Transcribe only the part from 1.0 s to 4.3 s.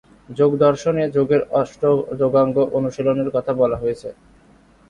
যোগের অষ্ট যোগাঙ্গ অনুশীলনের কথা বলা হয়েছে।